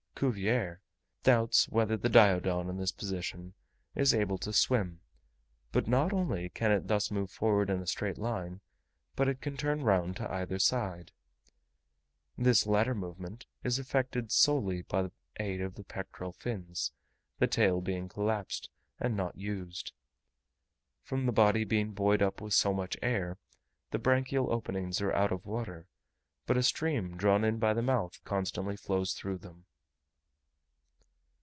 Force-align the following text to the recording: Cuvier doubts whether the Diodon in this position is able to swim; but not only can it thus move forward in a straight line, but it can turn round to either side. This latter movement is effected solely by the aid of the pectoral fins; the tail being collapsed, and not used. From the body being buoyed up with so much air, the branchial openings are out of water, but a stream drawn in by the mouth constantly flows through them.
Cuvier 0.15 0.81
doubts 1.23 1.67
whether 1.69 1.97
the 1.97 2.07
Diodon 2.07 2.69
in 2.69 2.77
this 2.77 2.91
position 2.91 3.55
is 3.95 4.13
able 4.13 4.37
to 4.37 4.53
swim; 4.53 5.01
but 5.71 5.87
not 5.87 6.13
only 6.13 6.49
can 6.49 6.71
it 6.71 6.87
thus 6.87 7.09
move 7.09 7.31
forward 7.31 7.71
in 7.71 7.81
a 7.81 7.87
straight 7.87 8.19
line, 8.19 8.61
but 9.15 9.27
it 9.27 9.41
can 9.41 9.57
turn 9.57 9.81
round 9.83 10.15
to 10.17 10.31
either 10.31 10.59
side. 10.59 11.11
This 12.37 12.67
latter 12.67 12.93
movement 12.93 13.47
is 13.63 13.79
effected 13.79 14.31
solely 14.31 14.83
by 14.83 15.01
the 15.01 15.11
aid 15.39 15.59
of 15.59 15.73
the 15.73 15.83
pectoral 15.83 16.33
fins; 16.33 16.91
the 17.39 17.47
tail 17.47 17.81
being 17.81 18.07
collapsed, 18.07 18.69
and 18.99 19.17
not 19.17 19.35
used. 19.35 19.91
From 21.01 21.25
the 21.25 21.31
body 21.31 21.63
being 21.63 21.93
buoyed 21.93 22.21
up 22.21 22.41
with 22.41 22.53
so 22.53 22.75
much 22.75 22.95
air, 23.01 23.39
the 23.89 23.97
branchial 23.97 24.51
openings 24.53 25.01
are 25.01 25.13
out 25.13 25.31
of 25.31 25.47
water, 25.47 25.87
but 26.45 26.57
a 26.57 26.61
stream 26.61 27.17
drawn 27.17 27.43
in 27.43 27.57
by 27.57 27.73
the 27.73 27.81
mouth 27.81 28.23
constantly 28.23 28.77
flows 28.77 29.13
through 29.13 29.39
them. 29.39 29.65